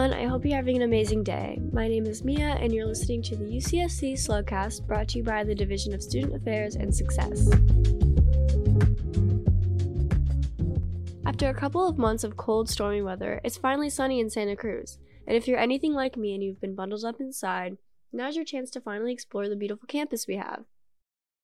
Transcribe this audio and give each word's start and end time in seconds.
everyone. 0.00 0.26
I 0.26 0.30
hope 0.30 0.46
you're 0.46 0.56
having 0.56 0.76
an 0.76 0.82
amazing 0.82 1.24
day. 1.24 1.60
My 1.72 1.86
name 1.86 2.06
is 2.06 2.24
Mia, 2.24 2.56
and 2.60 2.72
you're 2.72 2.86
listening 2.86 3.22
to 3.22 3.36
the 3.36 3.44
UCSC 3.44 4.14
Slugcast 4.14 4.86
brought 4.86 5.08
to 5.08 5.18
you 5.18 5.24
by 5.24 5.44
the 5.44 5.54
Division 5.54 5.92
of 5.92 6.02
Student 6.02 6.34
Affairs 6.34 6.74
and 6.74 6.94
Success. 6.94 7.50
After 11.26 11.50
a 11.50 11.54
couple 11.54 11.86
of 11.86 11.98
months 11.98 12.24
of 12.24 12.38
cold, 12.38 12.70
stormy 12.70 13.02
weather, 13.02 13.42
it's 13.44 13.58
finally 13.58 13.90
sunny 13.90 14.20
in 14.20 14.30
Santa 14.30 14.56
Cruz. 14.56 14.98
And 15.26 15.36
if 15.36 15.46
you're 15.46 15.58
anything 15.58 15.92
like 15.92 16.16
me 16.16 16.34
and 16.34 16.42
you've 16.42 16.62
been 16.62 16.74
bundled 16.74 17.04
up 17.04 17.20
inside, 17.20 17.76
now's 18.10 18.36
your 18.36 18.44
chance 18.46 18.70
to 18.70 18.80
finally 18.80 19.12
explore 19.12 19.50
the 19.50 19.56
beautiful 19.56 19.86
campus 19.86 20.26
we 20.26 20.36
have. 20.36 20.64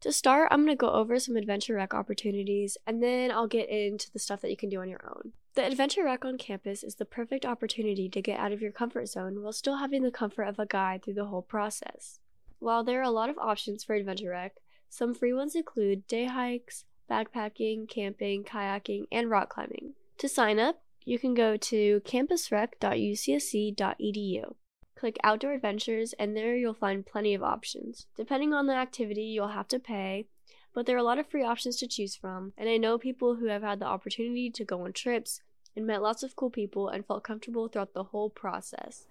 To 0.00 0.12
start, 0.12 0.48
I'm 0.50 0.64
going 0.64 0.76
to 0.76 0.80
go 0.80 0.90
over 0.90 1.20
some 1.20 1.36
Adventure 1.36 1.74
Rec 1.74 1.94
opportunities, 1.94 2.76
and 2.84 3.00
then 3.00 3.30
I'll 3.30 3.46
get 3.46 3.68
into 3.68 4.10
the 4.10 4.18
stuff 4.18 4.40
that 4.40 4.50
you 4.50 4.56
can 4.56 4.70
do 4.70 4.80
on 4.80 4.88
your 4.88 5.04
own. 5.08 5.34
The 5.56 5.66
Adventure 5.66 6.04
Rec 6.04 6.24
on 6.24 6.38
campus 6.38 6.84
is 6.84 6.94
the 6.94 7.04
perfect 7.04 7.44
opportunity 7.44 8.08
to 8.08 8.22
get 8.22 8.38
out 8.38 8.52
of 8.52 8.62
your 8.62 8.70
comfort 8.70 9.06
zone 9.06 9.42
while 9.42 9.52
still 9.52 9.78
having 9.78 10.04
the 10.04 10.12
comfort 10.12 10.44
of 10.44 10.60
a 10.60 10.66
guide 10.66 11.02
through 11.02 11.14
the 11.14 11.24
whole 11.24 11.42
process. 11.42 12.20
While 12.60 12.84
there 12.84 13.00
are 13.00 13.04
a 13.04 13.10
lot 13.10 13.30
of 13.30 13.38
options 13.38 13.82
for 13.82 13.94
Adventure 13.94 14.30
Rec, 14.30 14.58
some 14.88 15.12
free 15.12 15.32
ones 15.32 15.56
include 15.56 16.06
day 16.06 16.26
hikes, 16.26 16.84
backpacking, 17.10 17.88
camping, 17.88 18.44
kayaking, 18.44 19.06
and 19.10 19.28
rock 19.28 19.48
climbing. 19.48 19.94
To 20.18 20.28
sign 20.28 20.60
up, 20.60 20.82
you 21.04 21.18
can 21.18 21.34
go 21.34 21.56
to 21.56 22.00
campusrec.ucsc.edu. 22.02 24.54
Click 24.94 25.16
Outdoor 25.24 25.52
Adventures, 25.52 26.12
and 26.12 26.36
there 26.36 26.54
you'll 26.54 26.74
find 26.74 27.04
plenty 27.04 27.34
of 27.34 27.42
options. 27.42 28.06
Depending 28.16 28.54
on 28.54 28.66
the 28.66 28.74
activity, 28.74 29.22
you'll 29.22 29.48
have 29.48 29.66
to 29.68 29.80
pay, 29.80 30.28
but 30.74 30.86
there 30.86 30.96
are 30.96 31.00
a 31.00 31.04
lot 31.04 31.18
of 31.18 31.26
free 31.26 31.44
options 31.44 31.76
to 31.76 31.86
choose 31.86 32.14
from, 32.14 32.52
and 32.56 32.68
I 32.68 32.76
know 32.76 32.98
people 32.98 33.36
who 33.36 33.46
have 33.46 33.62
had 33.62 33.80
the 33.80 33.86
opportunity 33.86 34.50
to 34.50 34.64
go 34.64 34.84
on 34.84 34.92
trips 34.92 35.40
and 35.76 35.86
met 35.86 36.02
lots 36.02 36.22
of 36.22 36.36
cool 36.36 36.50
people 36.50 36.88
and 36.88 37.06
felt 37.06 37.24
comfortable 37.24 37.68
throughout 37.68 37.94
the 37.94 38.04
whole 38.04 38.30
process. 38.30 39.06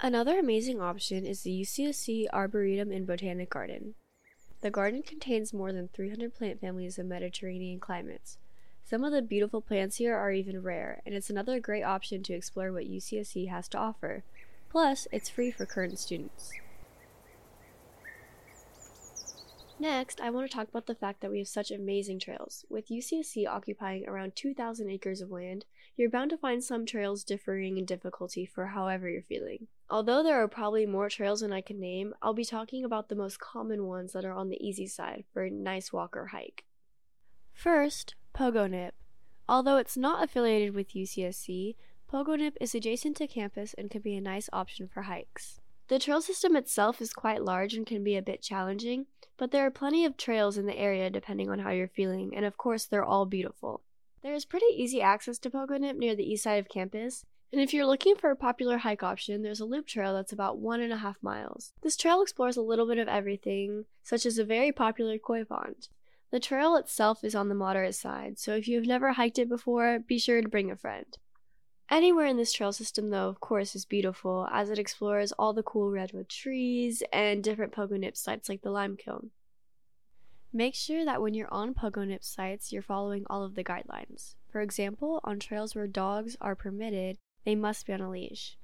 Another 0.00 0.38
amazing 0.38 0.80
option 0.80 1.24
is 1.24 1.42
the 1.42 1.60
UCSC 1.62 2.26
Arboretum 2.32 2.90
and 2.90 3.06
Botanic 3.06 3.50
Garden. 3.50 3.94
The 4.60 4.70
garden 4.70 5.02
contains 5.02 5.52
more 5.52 5.72
than 5.72 5.88
300 5.88 6.34
plant 6.34 6.60
families 6.60 6.98
of 6.98 7.06
Mediterranean 7.06 7.78
climates. 7.78 8.36
Some 8.84 9.04
of 9.04 9.12
the 9.12 9.22
beautiful 9.22 9.60
plants 9.60 9.96
here 9.96 10.16
are 10.16 10.32
even 10.32 10.62
rare, 10.62 11.02
and 11.06 11.14
it's 11.14 11.30
another 11.30 11.60
great 11.60 11.84
option 11.84 12.22
to 12.24 12.34
explore 12.34 12.72
what 12.72 12.90
UCSC 12.90 13.48
has 13.48 13.68
to 13.68 13.78
offer. 13.78 14.24
Plus, 14.70 15.06
it's 15.12 15.28
free 15.28 15.50
for 15.50 15.66
current 15.66 15.98
students. 15.98 16.50
Next, 19.82 20.20
I 20.20 20.30
want 20.30 20.48
to 20.48 20.56
talk 20.56 20.68
about 20.68 20.86
the 20.86 20.94
fact 20.94 21.20
that 21.20 21.30
we 21.32 21.38
have 21.38 21.48
such 21.48 21.72
amazing 21.72 22.20
trails. 22.20 22.64
With 22.70 22.88
UCSC 22.88 23.48
occupying 23.48 24.08
around 24.08 24.36
2,000 24.36 24.88
acres 24.88 25.20
of 25.20 25.32
land, 25.32 25.64
you're 25.96 26.08
bound 26.08 26.30
to 26.30 26.36
find 26.36 26.62
some 26.62 26.86
trails 26.86 27.24
differing 27.24 27.76
in 27.76 27.84
difficulty 27.84 28.46
for 28.46 28.66
however 28.66 29.10
you're 29.10 29.22
feeling. 29.22 29.66
Although 29.90 30.22
there 30.22 30.40
are 30.40 30.46
probably 30.46 30.86
more 30.86 31.08
trails 31.08 31.40
than 31.40 31.52
I 31.52 31.62
can 31.62 31.80
name, 31.80 32.14
I'll 32.22 32.32
be 32.32 32.44
talking 32.44 32.84
about 32.84 33.08
the 33.08 33.16
most 33.16 33.40
common 33.40 33.88
ones 33.88 34.12
that 34.12 34.24
are 34.24 34.32
on 34.32 34.50
the 34.50 34.64
easy 34.64 34.86
side 34.86 35.24
for 35.32 35.42
a 35.42 35.50
nice 35.50 35.92
walk 35.92 36.16
or 36.16 36.26
hike. 36.26 36.62
First, 37.52 38.14
Pogonip. 38.32 38.92
Although 39.48 39.78
it's 39.78 39.96
not 39.96 40.22
affiliated 40.22 40.76
with 40.76 40.94
UCSC, 40.94 41.74
Pogonip 42.08 42.52
is 42.60 42.72
adjacent 42.76 43.16
to 43.16 43.26
campus 43.26 43.74
and 43.76 43.90
can 43.90 44.00
be 44.00 44.14
a 44.14 44.20
nice 44.20 44.48
option 44.52 44.86
for 44.86 45.02
hikes. 45.02 45.58
The 45.88 45.98
trail 45.98 46.22
system 46.22 46.54
itself 46.54 47.00
is 47.00 47.12
quite 47.12 47.42
large 47.42 47.74
and 47.74 47.84
can 47.84 48.04
be 48.04 48.16
a 48.16 48.22
bit 48.22 48.40
challenging, 48.40 49.06
but 49.42 49.50
there 49.50 49.66
are 49.66 49.72
plenty 49.72 50.04
of 50.04 50.16
trails 50.16 50.56
in 50.56 50.66
the 50.66 50.78
area 50.78 51.10
depending 51.10 51.50
on 51.50 51.58
how 51.58 51.70
you're 51.70 51.88
feeling, 51.88 52.32
and 52.32 52.44
of 52.44 52.56
course, 52.56 52.84
they're 52.84 53.04
all 53.04 53.26
beautiful. 53.26 53.82
There 54.22 54.34
is 54.34 54.44
pretty 54.44 54.66
easy 54.72 55.02
access 55.02 55.36
to 55.40 55.50
Pogonip 55.50 55.96
near 55.96 56.14
the 56.14 56.22
east 56.22 56.44
side 56.44 56.60
of 56.60 56.68
campus, 56.68 57.24
and 57.50 57.60
if 57.60 57.74
you're 57.74 57.84
looking 57.84 58.14
for 58.14 58.30
a 58.30 58.36
popular 58.36 58.78
hike 58.78 59.02
option, 59.02 59.42
there's 59.42 59.58
a 59.58 59.64
loop 59.64 59.88
trail 59.88 60.14
that's 60.14 60.32
about 60.32 60.58
one 60.58 60.80
and 60.80 60.92
a 60.92 60.98
half 60.98 61.20
miles. 61.24 61.72
This 61.82 61.96
trail 61.96 62.22
explores 62.22 62.56
a 62.56 62.62
little 62.62 62.86
bit 62.86 62.98
of 62.98 63.08
everything, 63.08 63.86
such 64.04 64.26
as 64.26 64.38
a 64.38 64.44
very 64.44 64.70
popular 64.70 65.18
koi 65.18 65.42
pond. 65.42 65.88
The 66.30 66.38
trail 66.38 66.76
itself 66.76 67.24
is 67.24 67.34
on 67.34 67.48
the 67.48 67.56
moderate 67.56 67.96
side, 67.96 68.38
so 68.38 68.54
if 68.54 68.68
you 68.68 68.76
have 68.76 68.86
never 68.86 69.14
hiked 69.14 69.40
it 69.40 69.48
before, 69.48 69.98
be 69.98 70.20
sure 70.20 70.40
to 70.40 70.48
bring 70.48 70.70
a 70.70 70.76
friend. 70.76 71.18
Anywhere 71.92 72.24
in 72.24 72.38
this 72.38 72.54
trail 72.54 72.72
system, 72.72 73.10
though, 73.10 73.28
of 73.28 73.38
course, 73.40 73.76
is 73.76 73.84
beautiful 73.84 74.48
as 74.50 74.70
it 74.70 74.78
explores 74.78 75.30
all 75.32 75.52
the 75.52 75.62
cool 75.62 75.90
redwood 75.90 76.26
trees 76.26 77.02
and 77.12 77.44
different 77.44 77.70
Pogonip 77.70 78.16
sites 78.16 78.48
like 78.48 78.62
the 78.62 78.70
lime 78.70 78.96
kiln. 78.96 79.28
Make 80.54 80.74
sure 80.74 81.04
that 81.04 81.20
when 81.20 81.34
you're 81.34 81.52
on 81.52 81.74
Pogonip 81.74 82.24
sites, 82.24 82.72
you're 82.72 82.80
following 82.80 83.26
all 83.28 83.44
of 83.44 83.56
the 83.56 83.62
guidelines. 83.62 84.36
For 84.48 84.62
example, 84.62 85.20
on 85.22 85.38
trails 85.38 85.74
where 85.74 85.86
dogs 85.86 86.34
are 86.40 86.54
permitted, 86.54 87.18
they 87.44 87.54
must 87.54 87.86
be 87.86 87.92
on 87.92 88.00
a 88.00 88.08
leash. 88.08 88.56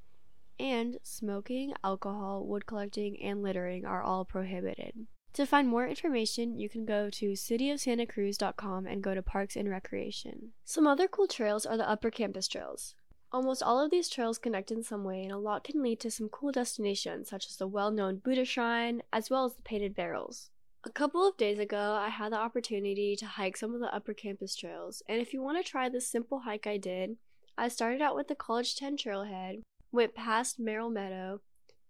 And 0.59 0.97
smoking, 1.03 1.75
alcohol, 1.85 2.47
wood 2.47 2.65
collecting, 2.65 3.23
and 3.23 3.43
littering 3.43 3.85
are 3.85 4.03
all 4.03 4.25
prohibited. 4.25 5.07
To 5.35 5.45
find 5.45 5.69
more 5.69 5.87
information, 5.87 6.59
you 6.59 6.71
can 6.71 6.87
go 6.87 7.11
to 7.11 7.33
cityofsantacruz.com 7.33 8.87
and 8.87 9.03
go 9.03 9.15
to 9.15 9.23
Parks 9.23 9.55
and 9.55 9.69
Recreation. 9.69 10.53
Some 10.65 10.87
other 10.87 11.07
cool 11.07 11.27
trails 11.27 11.67
are 11.67 11.77
the 11.77 11.89
Upper 11.89 12.11
Campus 12.11 12.49
Trails. 12.49 12.95
Almost 13.31 13.63
all 13.63 13.79
of 13.79 13.91
these 13.91 14.09
trails 14.09 14.39
connect 14.39 14.71
in 14.71 14.83
some 14.83 15.05
way, 15.05 15.23
and 15.23 15.33
a 15.33 15.37
lot 15.37 15.63
can 15.63 15.83
lead 15.83 16.01
to 16.01 16.11
some 16.11 16.31
cool 16.31 16.51
destinations, 16.51 17.29
such 17.29 17.47
as 17.47 17.57
the 17.57 17.67
well 17.67 17.91
known 17.91 18.17
Buddha 18.17 18.47
Shrine, 18.47 19.03
as 19.13 19.29
well 19.29 19.45
as 19.45 19.55
the 19.55 19.63
Painted 19.63 19.95
Barrels. 19.95 20.51
A 20.85 20.91
couple 20.91 21.29
of 21.29 21.37
days 21.37 21.59
ago, 21.59 21.99
I 22.01 22.09
had 22.09 22.33
the 22.33 22.39
opportunity 22.39 23.17
to 23.17 23.27
hike 23.27 23.59
some 23.59 23.75
of 23.75 23.81
the 23.81 23.95
upper 23.95 24.15
campus 24.15 24.57
trails, 24.57 25.03
and 25.09 25.21
if 25.21 25.35
you 25.35 25.43
want 25.43 25.63
to 25.63 25.71
try 25.71 25.91
this 25.91 26.09
simple 26.09 26.41
hike 26.41 26.67
I 26.67 26.79
did, 26.79 27.19
I 27.59 27.69
started 27.69 28.01
out 28.01 28.17
with 28.17 28.29
the 28.29 28.35
College 28.35 28.77
10 28.77 28.97
trailhead, 28.97 29.63
went 29.93 30.15
past 30.15 30.59
Merrill 30.59 30.89
Meadow, 30.89 31.41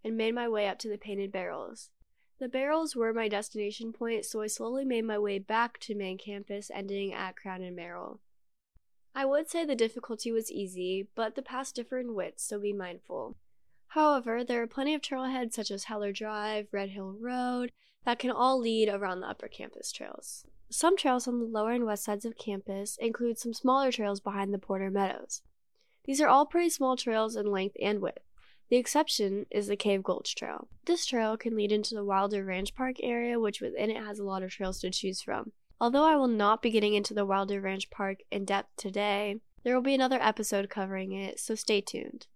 and 0.03 0.16
made 0.16 0.34
my 0.34 0.49
way 0.49 0.66
up 0.66 0.78
to 0.81 0.88
the 0.88 0.99
Painted 0.99 1.31
Barrels. 1.31 1.91
The 2.41 2.49
barrels 2.49 2.97
were 2.97 3.12
my 3.12 3.28
destination 3.28 3.93
point, 3.93 4.25
so 4.25 4.41
I 4.41 4.47
slowly 4.49 4.84
made 4.84 5.05
my 5.05 5.19
way 5.19 5.38
back 5.38 5.78
to 5.81 5.94
main 5.94 6.19
campus, 6.19 6.70
ending 6.72 7.12
at 7.12 7.37
Crown 7.37 7.62
and 7.62 7.76
Merrill. 7.76 8.20
I 9.14 9.24
would 9.24 9.50
say 9.50 9.64
the 9.64 9.74
difficulty 9.74 10.30
was 10.30 10.50
easy, 10.50 11.08
but 11.14 11.34
the 11.34 11.42
paths 11.42 11.72
differ 11.72 11.98
in 11.98 12.14
width, 12.14 12.41
so 12.41 12.58
be 12.58 12.72
mindful. 12.72 13.36
However, 13.88 14.44
there 14.44 14.62
are 14.62 14.66
plenty 14.66 14.94
of 14.94 15.00
trailheads 15.00 15.54
such 15.54 15.70
as 15.70 15.84
Heller 15.84 16.12
Drive, 16.12 16.69
Red 16.72 16.91
Hill 16.91 17.16
Road, 17.19 17.72
that 18.04 18.19
can 18.19 18.30
all 18.30 18.58
lead 18.58 18.88
around 18.88 19.20
the 19.20 19.28
upper 19.28 19.48
campus 19.48 19.91
trails. 19.91 20.44
Some 20.70 20.96
trails 20.96 21.26
on 21.26 21.41
the 21.41 21.46
lower 21.46 21.72
and 21.72 21.86
west 21.86 22.04
sides 22.04 22.26
of 22.26 22.36
campus 22.36 22.96
include 22.98 23.38
some 23.38 23.54
smaller 23.54 23.91
trails 23.91 24.20
behind 24.20 24.52
the 24.52 24.58
Porter 24.58 24.91
Meadows. 24.91 25.42
These 26.04 26.20
are 26.20 26.28
all 26.28 26.46
pretty 26.46 26.70
small 26.70 26.96
trails 26.96 27.36
in 27.36 27.50
length 27.50 27.76
and 27.80 28.00
width. 28.00 28.25
The 28.69 28.76
exception 28.76 29.46
is 29.50 29.66
the 29.66 29.76
Cave 29.76 30.02
Gulch 30.02 30.34
Trail. 30.34 30.69
This 30.84 31.06
trail 31.06 31.38
can 31.38 31.56
lead 31.56 31.72
into 31.72 31.94
the 31.94 32.04
Wilder 32.04 32.44
Ranch 32.44 32.75
Park 32.75 32.96
area, 33.02 33.40
which 33.40 33.62
within 33.62 33.90
it 33.90 34.02
has 34.02 34.19
a 34.19 34.25
lot 34.25 34.42
of 34.42 34.50
trails 34.50 34.80
to 34.80 34.90
choose 34.90 35.22
from. 35.22 35.52
Although 35.81 36.05
I 36.05 36.16
will 36.16 36.28
not 36.28 36.61
be 36.61 36.71
getting 36.71 36.94
into 36.94 37.15
the 37.15 37.25
Wilder 37.25 37.61
Ranch 37.61 37.89
Park 37.91 38.19
in 38.33 38.44
depth 38.44 38.71
today, 38.77 39.41
there 39.62 39.75
will 39.75 39.83
be 39.83 39.94
another 39.94 40.19
episode 40.21 40.69
covering 40.69 41.12
it, 41.12 41.39
so 41.39 41.55
stay 41.55 41.81
tuned. 41.81 42.27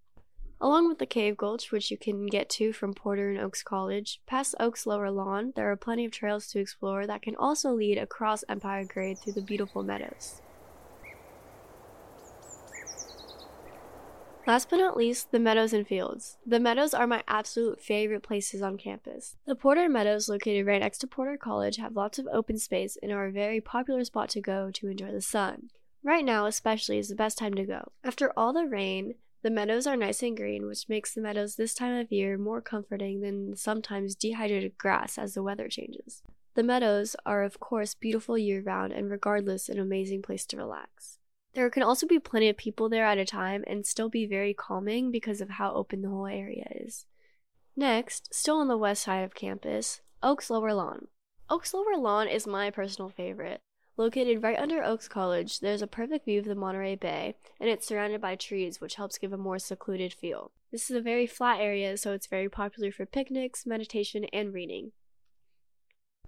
Along 0.60 0.86
with 0.86 1.00
the 1.00 1.06
Cave 1.06 1.36
Gulch, 1.36 1.72
which 1.72 1.90
you 1.90 1.98
can 1.98 2.26
get 2.26 2.48
to 2.50 2.72
from 2.72 2.94
Porter 2.94 3.30
and 3.30 3.40
Oakes 3.40 3.64
College, 3.64 4.20
past 4.26 4.54
Oakes 4.60 4.86
Lower 4.86 5.10
Lawn, 5.10 5.52
there 5.56 5.72
are 5.72 5.76
plenty 5.76 6.04
of 6.04 6.12
trails 6.12 6.46
to 6.48 6.60
explore 6.60 7.04
that 7.04 7.22
can 7.22 7.34
also 7.34 7.72
lead 7.72 7.98
across 7.98 8.44
Empire 8.48 8.84
Grade 8.84 9.18
through 9.18 9.32
the 9.32 9.42
beautiful 9.42 9.82
meadows. 9.82 10.40
Last 14.44 14.70
but 14.70 14.78
not 14.78 14.96
least, 14.96 15.30
the 15.30 15.38
meadows 15.38 15.72
and 15.72 15.86
fields. 15.86 16.36
The 16.44 16.58
meadows 16.58 16.94
are 16.94 17.06
my 17.06 17.22
absolute 17.28 17.80
favorite 17.80 18.24
places 18.24 18.60
on 18.60 18.76
campus. 18.76 19.36
The 19.46 19.54
Porter 19.54 19.88
Meadows, 19.88 20.28
located 20.28 20.66
right 20.66 20.80
next 20.80 20.98
to 20.98 21.06
Porter 21.06 21.36
College, 21.36 21.76
have 21.76 21.94
lots 21.94 22.18
of 22.18 22.26
open 22.32 22.58
space 22.58 22.98
and 23.00 23.12
are 23.12 23.26
a 23.26 23.32
very 23.32 23.60
popular 23.60 24.04
spot 24.04 24.30
to 24.30 24.40
go 24.40 24.72
to 24.72 24.88
enjoy 24.88 25.12
the 25.12 25.20
sun. 25.20 25.70
Right 26.02 26.24
now, 26.24 26.46
especially, 26.46 26.98
is 26.98 27.08
the 27.08 27.14
best 27.14 27.38
time 27.38 27.54
to 27.54 27.64
go. 27.64 27.92
After 28.02 28.32
all 28.36 28.52
the 28.52 28.66
rain, 28.66 29.14
the 29.42 29.50
meadows 29.50 29.86
are 29.86 29.96
nice 29.96 30.22
and 30.24 30.36
green, 30.36 30.66
which 30.66 30.88
makes 30.88 31.14
the 31.14 31.20
meadows 31.20 31.54
this 31.54 31.74
time 31.74 31.96
of 32.00 32.10
year 32.10 32.36
more 32.36 32.60
comforting 32.60 33.20
than 33.20 33.54
sometimes 33.54 34.16
dehydrated 34.16 34.76
grass 34.76 35.18
as 35.18 35.34
the 35.34 35.42
weather 35.44 35.68
changes. 35.68 36.22
The 36.54 36.64
meadows 36.64 37.14
are, 37.24 37.44
of 37.44 37.60
course, 37.60 37.94
beautiful 37.94 38.36
year 38.36 38.60
round 38.60 38.92
and, 38.92 39.08
regardless, 39.08 39.68
an 39.68 39.78
amazing 39.78 40.22
place 40.22 40.44
to 40.46 40.56
relax. 40.56 41.18
There 41.54 41.68
can 41.68 41.82
also 41.82 42.06
be 42.06 42.18
plenty 42.18 42.48
of 42.48 42.56
people 42.56 42.88
there 42.88 43.04
at 43.04 43.18
a 43.18 43.24
time 43.26 43.62
and 43.66 43.86
still 43.86 44.08
be 44.08 44.26
very 44.26 44.54
calming 44.54 45.10
because 45.10 45.40
of 45.40 45.50
how 45.50 45.72
open 45.74 46.00
the 46.00 46.08
whole 46.08 46.26
area 46.26 46.66
is. 46.70 47.04
Next, 47.76 48.34
still 48.34 48.56
on 48.56 48.68
the 48.68 48.76
west 48.76 49.02
side 49.02 49.22
of 49.24 49.34
campus, 49.34 50.00
Oakes 50.22 50.50
Lower 50.50 50.72
Lawn. 50.72 51.08
Oakes 51.50 51.74
Lower 51.74 51.96
Lawn 51.96 52.28
is 52.28 52.46
my 52.46 52.70
personal 52.70 53.10
favorite. 53.10 53.60
Located 53.98 54.42
right 54.42 54.58
under 54.58 54.82
Oakes 54.82 55.08
College, 55.08 55.60
there's 55.60 55.82
a 55.82 55.86
perfect 55.86 56.24
view 56.24 56.38
of 56.38 56.46
the 56.46 56.54
Monterey 56.54 56.96
Bay, 56.96 57.34
and 57.60 57.68
it's 57.68 57.86
surrounded 57.86 58.22
by 58.22 58.36
trees, 58.36 58.80
which 58.80 58.94
helps 58.94 59.18
give 59.18 59.34
a 59.34 59.36
more 59.36 59.58
secluded 59.58 60.14
feel. 60.14 60.50
This 60.70 60.90
is 60.90 60.96
a 60.96 61.02
very 61.02 61.26
flat 61.26 61.60
area, 61.60 61.98
so 61.98 62.12
it's 62.12 62.26
very 62.26 62.48
popular 62.48 62.90
for 62.90 63.04
picnics, 63.04 63.66
meditation, 63.66 64.24
and 64.32 64.54
reading. 64.54 64.92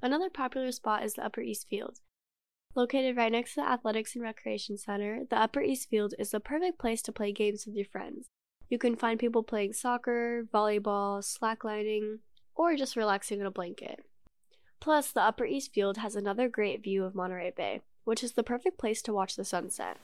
Another 0.02 0.28
popular 0.28 0.70
spot 0.72 1.02
is 1.02 1.14
the 1.14 1.24
Upper 1.24 1.40
East 1.40 1.66
Field. 1.66 2.00
Located 2.76 3.16
right 3.16 3.30
next 3.30 3.54
to 3.54 3.60
the 3.60 3.68
Athletics 3.68 4.16
and 4.16 4.24
Recreation 4.24 4.76
Center, 4.76 5.20
the 5.30 5.38
Upper 5.38 5.60
East 5.60 5.88
Field 5.88 6.12
is 6.18 6.32
the 6.32 6.40
perfect 6.40 6.76
place 6.76 7.02
to 7.02 7.12
play 7.12 7.30
games 7.30 7.66
with 7.66 7.76
your 7.76 7.84
friends. 7.84 8.26
You 8.68 8.78
can 8.78 8.96
find 8.96 9.20
people 9.20 9.44
playing 9.44 9.74
soccer, 9.74 10.44
volleyball, 10.52 11.22
slacklining, 11.22 12.18
or 12.56 12.74
just 12.74 12.96
relaxing 12.96 13.38
in 13.38 13.46
a 13.46 13.50
blanket. 13.52 14.00
Plus, 14.80 15.12
the 15.12 15.22
Upper 15.22 15.44
East 15.44 15.72
Field 15.72 15.98
has 15.98 16.16
another 16.16 16.48
great 16.48 16.82
view 16.82 17.04
of 17.04 17.14
Monterey 17.14 17.52
Bay, 17.56 17.82
which 18.02 18.24
is 18.24 18.32
the 18.32 18.42
perfect 18.42 18.76
place 18.76 19.02
to 19.02 19.12
watch 19.12 19.36
the 19.36 19.44
sunset. 19.44 19.96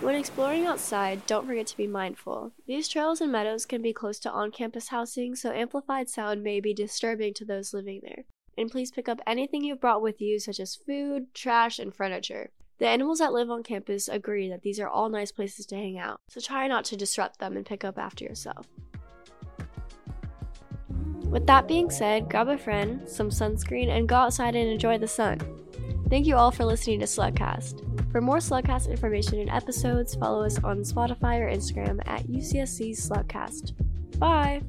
When 0.00 0.14
exploring 0.14 0.64
outside, 0.64 1.26
don't 1.26 1.46
forget 1.46 1.66
to 1.68 1.76
be 1.76 1.86
mindful. 1.86 2.52
These 2.66 2.88
trails 2.88 3.20
and 3.20 3.30
meadows 3.30 3.66
can 3.66 3.82
be 3.82 3.92
close 3.92 4.18
to 4.20 4.30
on 4.30 4.50
campus 4.50 4.88
housing, 4.88 5.36
so 5.36 5.52
amplified 5.52 6.08
sound 6.08 6.42
may 6.42 6.58
be 6.58 6.72
disturbing 6.72 7.34
to 7.34 7.44
those 7.44 7.74
living 7.74 8.00
there. 8.02 8.24
And 8.64 8.70
please 8.70 8.90
pick 8.90 9.10
up 9.10 9.20
anything 9.26 9.62
you've 9.62 9.82
brought 9.82 10.00
with 10.00 10.22
you, 10.22 10.38
such 10.38 10.58
as 10.58 10.74
food, 10.74 11.34
trash, 11.34 11.78
and 11.78 11.94
furniture. 11.94 12.48
The 12.78 12.86
animals 12.86 13.18
that 13.18 13.34
live 13.34 13.50
on 13.50 13.62
campus 13.62 14.08
agree 14.08 14.48
that 14.48 14.62
these 14.62 14.80
are 14.80 14.88
all 14.88 15.10
nice 15.10 15.30
places 15.30 15.66
to 15.66 15.76
hang 15.76 15.98
out, 15.98 16.22
so 16.30 16.40
try 16.40 16.66
not 16.66 16.86
to 16.86 16.96
disrupt 16.96 17.40
them 17.40 17.58
and 17.58 17.66
pick 17.66 17.84
up 17.84 17.98
after 17.98 18.24
yourself. 18.24 18.66
With 21.24 21.46
that 21.46 21.68
being 21.68 21.90
said, 21.90 22.30
grab 22.30 22.48
a 22.48 22.56
friend, 22.56 23.06
some 23.06 23.28
sunscreen, 23.28 23.90
and 23.90 24.08
go 24.08 24.14
outside 24.14 24.56
and 24.56 24.70
enjoy 24.70 24.96
the 24.96 25.06
sun. 25.06 25.42
Thank 26.08 26.26
you 26.26 26.36
all 26.36 26.50
for 26.50 26.64
listening 26.64 27.00
to 27.00 27.06
Slugcast. 27.06 28.12
For 28.12 28.22
more 28.22 28.38
Slugcast 28.38 28.88
information 28.88 29.40
and 29.40 29.50
episodes, 29.50 30.14
follow 30.14 30.42
us 30.42 30.58
on 30.64 30.78
Spotify 30.78 31.38
or 31.38 31.50
Instagram 31.50 32.00
at 32.06 32.22
UCSC 32.28 32.92
Slugcast. 32.92 33.74
Bye! 34.18 34.62